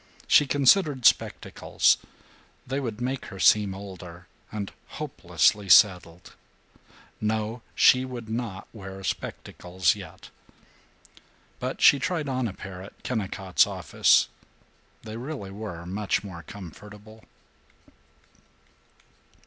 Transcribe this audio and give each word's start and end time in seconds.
She 0.27 0.47
considered 0.47 1.05
spectacles. 1.05 1.97
They 2.65 2.79
would 2.79 2.99
make 3.01 3.25
her 3.25 3.39
seem 3.39 3.75
older, 3.75 4.25
and 4.51 4.71
hopelessly 4.97 5.69
settled. 5.69 6.33
No! 7.21 7.61
She 7.75 8.03
would 8.03 8.27
not 8.27 8.67
wear 8.73 9.03
spectacles 9.03 9.95
yet. 9.95 10.31
But 11.59 11.81
she 11.81 11.99
tried 11.99 12.27
on 12.27 12.47
a 12.47 12.53
pair 12.55 12.81
at 12.81 13.03
Kennicott's 13.03 13.67
office. 13.67 14.27
They 15.03 15.17
really 15.17 15.51
were 15.51 15.85
much 15.85 16.23
more 16.23 16.41
comfortable. 16.41 17.23